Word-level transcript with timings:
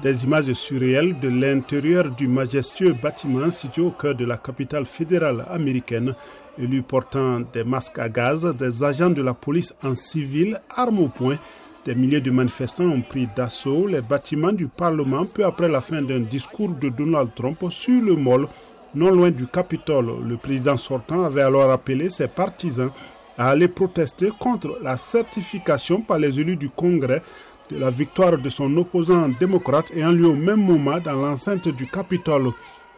Des 0.00 0.24
images 0.24 0.52
surréelles 0.54 1.20
de 1.20 1.28
l'intérieur 1.28 2.10
du 2.10 2.26
majestueux 2.26 2.94
bâtiment 2.94 3.50
situé 3.50 3.82
au 3.82 3.90
cœur 3.90 4.14
de 4.14 4.24
la 4.24 4.36
capitale 4.36 4.86
fédérale 4.86 5.44
américaine, 5.50 6.14
lui 6.58 6.82
portant 6.82 7.40
des 7.40 7.62
masques 7.62 7.98
à 7.98 8.08
gaz, 8.08 8.56
des 8.56 8.82
agents 8.82 9.10
de 9.10 9.22
la 9.22 9.34
police 9.34 9.74
en 9.84 9.94
civil, 9.94 10.58
armes 10.74 10.98
au 10.98 11.08
poing. 11.08 11.36
Des 11.84 11.94
milliers 11.94 12.20
de 12.20 12.30
manifestants 12.30 12.88
ont 12.88 13.02
pris 13.02 13.28
d'assaut 13.36 13.86
les 13.86 14.00
bâtiments 14.00 14.52
du 14.52 14.66
Parlement 14.66 15.24
peu 15.24 15.44
après 15.44 15.68
la 15.68 15.80
fin 15.80 16.00
d'un 16.00 16.20
discours 16.20 16.72
de 16.72 16.88
Donald 16.88 17.30
Trump 17.34 17.58
sur 17.70 18.02
le 18.02 18.16
mall 18.16 18.48
non 18.94 19.10
loin 19.10 19.30
du 19.30 19.46
Capitole. 19.46 20.24
Le 20.26 20.36
président 20.36 20.76
sortant 20.76 21.22
avait 21.22 21.42
alors 21.42 21.70
appelé 21.70 22.08
ses 22.10 22.28
partisans 22.28 22.90
à 23.38 23.50
aller 23.50 23.68
protester 23.68 24.30
contre 24.38 24.78
la 24.82 24.96
certification 24.96 26.02
par 26.02 26.18
les 26.18 26.38
élus 26.38 26.56
du 26.56 26.68
Congrès 26.70 27.22
la 27.70 27.90
victoire 27.90 28.38
de 28.38 28.48
son 28.48 28.76
opposant 28.76 29.28
démocrate 29.40 29.90
ayant 29.94 30.12
lieu 30.12 30.26
au 30.26 30.34
même 30.34 30.62
moment 30.62 30.98
dans 30.98 31.12
l'enceinte 31.14 31.68
du 31.68 31.86
Capitole. 31.86 32.52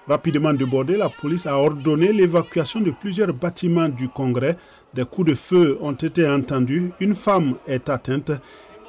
Rapidement 0.09 0.52
débordée, 0.52 0.97
la 0.97 1.09
police 1.09 1.47
a 1.47 1.57
ordonné 1.57 2.12
l'évacuation 2.12 2.80
de 2.80 2.91
plusieurs 2.91 3.33
bâtiments 3.33 3.88
du 3.88 4.09
Congrès. 4.09 4.57
Des 4.93 5.05
coups 5.05 5.30
de 5.30 5.35
feu 5.35 5.79
ont 5.80 5.93
été 5.93 6.29
entendus. 6.29 6.91
Une 7.01 7.15
femme 7.15 7.55
est 7.66 7.88
atteinte. 7.88 8.33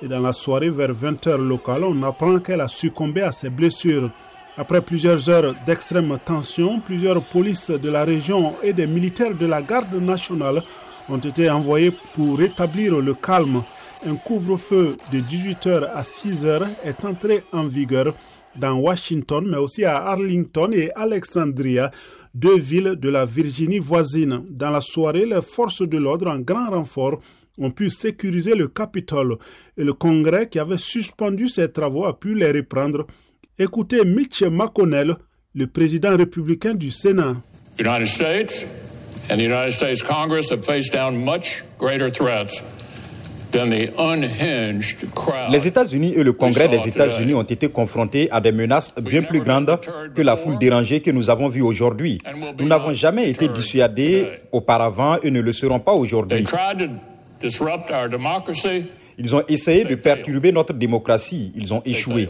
Et 0.01 0.07
dans 0.07 0.19
la 0.19 0.33
soirée, 0.33 0.69
vers 0.69 0.93
20h 0.93 1.37
locale, 1.37 1.85
on 1.85 2.03
apprend 2.03 2.39
qu'elle 2.39 2.61
a 2.61 2.67
succombé 2.67 3.21
à 3.21 3.31
ses 3.31 3.49
blessures. 3.49 4.11
Après 4.57 4.81
plusieurs 4.81 5.29
heures 5.29 5.53
d'extrême 5.65 6.17
tension, 6.23 6.79
plusieurs 6.79 7.21
polices 7.21 7.71
de 7.71 7.89
la 7.89 8.05
région 8.05 8.55
et 8.63 8.73
des 8.73 8.87
militaires 8.87 9.33
de 9.33 9.45
la 9.45 9.61
garde 9.61 9.93
nationale 10.01 10.63
ont 11.09 11.17
été 11.17 11.49
envoyés 11.49 11.91
pour 12.13 12.37
rétablir 12.37 12.99
le 12.99 13.13
calme. 13.13 13.61
Un 14.07 14.17
couvre-feu 14.17 14.97
de 15.11 15.19
18h 15.19 15.89
à 15.91 16.03
6h 16.03 16.61
est 16.83 17.03
entré 17.05 17.41
en 17.51 17.63
vigueur 17.63 18.13
dans 18.55 18.73
Washington, 18.75 19.47
mais 19.49 19.57
aussi 19.57 19.83
à 19.83 19.97
Arlington 19.97 20.69
et 20.73 20.91
Alexandria, 20.95 21.89
deux 22.35 22.59
villes 22.59 22.97
de 22.97 23.09
la 23.09 23.25
Virginie 23.25 23.79
voisine. 23.79 24.43
Dans 24.51 24.69
la 24.69 24.81
soirée, 24.81 25.25
les 25.25 25.41
forces 25.41 25.81
de 25.81 25.97
l'ordre 25.97 26.27
en 26.27 26.37
grand 26.37 26.69
renfort 26.69 27.19
ont 27.57 27.71
pu 27.71 27.89
sécuriser 27.89 28.53
le 28.53 28.67
Capitole 28.67 29.37
et 29.75 29.83
le 29.83 29.93
Congrès 29.93 30.49
qui 30.49 30.59
avait 30.59 30.77
suspendu 30.77 31.49
ses 31.49 31.71
travaux 31.71 32.05
a 32.05 32.19
pu 32.19 32.35
les 32.35 32.51
reprendre 32.51 33.07
Écoutez 33.57 34.05
Mitch 34.05 34.43
McConnell, 34.43 35.15
le 35.55 35.65
président 35.65 36.15
républicain 36.15 36.75
du 36.75 36.91
Sénat. 36.91 37.37
United 37.79 38.07
States 38.07 38.65
and 39.31 39.37
the 39.37 39.45
United 39.45 39.71
States 39.71 40.03
Congress 40.03 40.51
have 40.51 40.63
faced 40.63 40.93
down 40.93 41.15
much 41.17 41.63
greater 41.79 42.11
threats 42.11 42.61
les 45.49 45.67
États-Unis 45.67 46.13
et 46.15 46.23
le 46.23 46.33
Congrès 46.33 46.67
des 46.67 46.87
États-Unis 46.87 47.33
ont 47.33 47.43
été 47.43 47.69
confrontés 47.69 48.29
à 48.31 48.41
des 48.41 48.51
menaces 48.51 48.93
bien 48.95 49.23
plus 49.23 49.41
grandes 49.41 49.79
que 50.13 50.21
la 50.21 50.35
foule 50.35 50.57
dérangée 50.57 51.01
que 51.01 51.11
nous 51.11 51.29
avons 51.29 51.49
vue 51.49 51.61
aujourd'hui. 51.61 52.19
Nous 52.59 52.67
n'avons 52.67 52.93
jamais 52.93 53.29
été 53.29 53.47
dissuadés 53.47 54.27
auparavant 54.51 55.17
et 55.23 55.31
ne 55.31 55.41
le 55.41 55.53
serons 55.53 55.79
pas 55.79 55.93
aujourd'hui. 55.93 56.45
Ils 59.17 59.35
ont 59.35 59.43
essayé 59.47 59.83
de 59.83 59.95
perturber 59.95 60.51
notre 60.51 60.73
démocratie. 60.73 61.51
Ils 61.55 61.73
ont 61.73 61.81
échoué. 61.85 62.29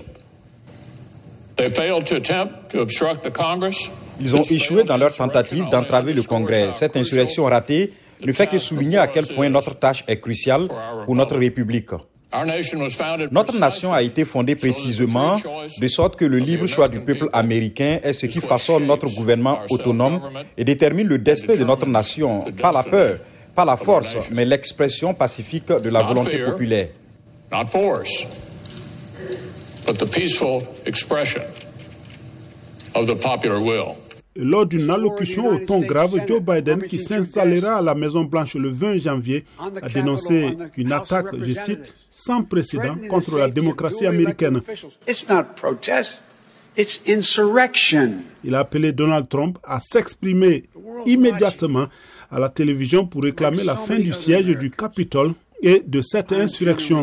Ils 4.19 4.35
ont 4.35 4.43
échoué 4.43 4.83
dans 4.83 4.97
leur 4.97 5.15
tentative 5.15 5.69
d'entraver 5.69 6.13
le 6.13 6.23
Congrès. 6.23 6.69
Cette 6.73 6.97
insurrection 6.97 7.45
ratée 7.45 7.93
ne 8.21 8.31
fait 8.31 8.47
que 8.47 8.57
souligner 8.57 8.97
à 8.97 9.07
quel 9.07 9.27
point 9.27 9.49
notre 9.49 9.75
tâche 9.75 10.03
est 10.07 10.19
cruciale 10.19 10.67
pour 11.05 11.15
notre 11.15 11.37
République. 11.37 11.89
Notre 13.31 13.57
nation 13.57 13.93
a 13.93 14.01
été 14.01 14.25
fondée 14.25 14.55
précisément 14.55 15.37
de 15.79 15.87
sorte 15.87 16.17
que 16.17 16.25
le 16.25 16.37
libre 16.37 16.67
choix 16.67 16.89
du 16.89 16.99
peuple 16.99 17.29
américain 17.31 17.99
est 18.03 18.13
ce 18.13 18.25
qui 18.25 18.41
façonne 18.41 18.85
notre 18.85 19.07
gouvernement 19.07 19.59
autonome 19.69 20.19
et 20.57 20.65
détermine 20.65 21.07
le 21.07 21.17
destin 21.17 21.55
de 21.55 21.63
notre 21.63 21.85
nation, 21.85 22.45
pas 22.61 22.71
la 22.71 22.83
peur, 22.83 23.19
pas 23.53 23.63
la 23.63 23.77
force, 23.77 24.17
mais 24.31 24.43
l'expression 24.43 25.13
pacifique 25.13 25.67
de 25.67 25.89
la 25.89 26.03
volonté 26.03 26.39
populaire 26.39 26.89
but 29.85 29.99
the 29.99 30.05
peaceful 30.05 30.61
expression 30.85 31.43
of 32.95 33.05
the 33.07 33.15
popular 33.15 33.59
will. 33.59 33.97
Lors 34.37 34.65
d'une 34.65 34.89
allocution 34.89 35.47
au 35.47 35.59
ton 35.59 35.79
grave, 35.79 36.19
Joe 36.27 36.41
Biden, 36.41 36.83
qui 36.83 36.99
s'installera 36.99 37.77
à 37.77 37.81
la 37.81 37.95
Maison-Blanche 37.95 38.55
le 38.55 38.69
20 38.69 38.97
janvier, 38.97 39.45
a 39.57 39.87
dénoncé 39.87 40.57
une 40.75 40.91
attaque, 40.91 41.27
je 41.41 41.53
cite, 41.53 41.93
sans 42.11 42.43
précédent 42.43 42.97
contre 43.09 43.37
la 43.37 43.47
démocratie 43.47 44.05
américaine. 44.05 44.59
Il 48.43 48.55
a 48.55 48.59
appelé 48.59 48.91
Donald 48.91 49.29
Trump 49.29 49.57
à 49.63 49.79
s'exprimer 49.79 50.65
immédiatement 51.05 51.87
à 52.29 52.39
la 52.39 52.49
télévision 52.49 53.05
pour 53.05 53.23
réclamer 53.23 53.63
la 53.63 53.77
fin 53.77 53.97
du 53.97 54.11
siège 54.11 54.47
du 54.47 54.69
Capitole 54.69 55.33
et 55.61 55.81
de 55.85 56.01
cette 56.01 56.33
insurrection. 56.33 57.01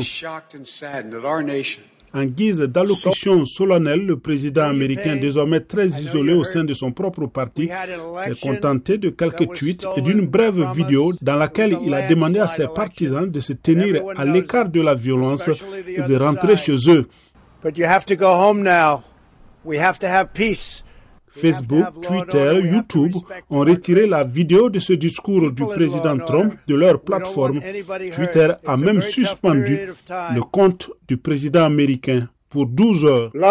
En 2.14 2.24
guise 2.26 2.60
d'allocution 2.60 3.44
solennelle, 3.46 4.04
le 4.06 4.18
président 4.18 4.64
américain, 4.64 5.16
désormais 5.16 5.60
très 5.60 5.88
isolé 5.88 6.34
au 6.34 6.44
sein 6.44 6.62
de 6.62 6.74
son 6.74 6.92
propre 6.92 7.26
parti, 7.26 7.68
s'est 8.24 8.34
contenté 8.40 8.98
de 8.98 9.08
quelques 9.08 9.48
tweets 9.54 9.86
et 9.96 10.02
d'une 10.02 10.26
brève 10.26 10.62
vidéo 10.74 11.12
dans 11.22 11.36
laquelle 11.36 11.78
il 11.86 11.94
a 11.94 12.06
demandé 12.06 12.38
à 12.38 12.46
ses 12.46 12.66
partisans 12.66 13.30
de 13.30 13.40
se 13.40 13.54
tenir 13.54 14.02
à 14.16 14.24
l'écart 14.26 14.68
de 14.68 14.80
la 14.82 14.94
violence 14.94 15.48
et 15.86 16.02
de 16.02 16.16
rentrer 16.16 16.56
chez 16.56 16.76
eux. 16.88 17.08
Facebook, 21.32 21.84
Twitter, 22.02 22.60
YouTube 22.62 23.14
ont 23.50 23.60
retiré 23.60 24.06
la 24.06 24.22
vidéo 24.24 24.68
de 24.70 24.78
ce 24.78 24.92
discours 24.92 25.50
du 25.50 25.64
président 25.64 26.18
Trump 26.18 26.54
de 26.66 26.74
leur 26.74 27.00
plateforme. 27.00 27.60
Twitter 28.14 28.52
a 28.66 28.76
même 28.76 29.00
suspendu 29.00 29.78
le 30.34 30.40
compte 30.42 30.90
du 31.08 31.16
président 31.16 31.64
américain 31.64 32.28
pour 32.52 32.66
12 32.66 33.04
heures. 33.06 33.32